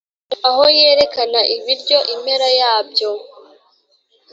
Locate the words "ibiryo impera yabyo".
1.55-3.09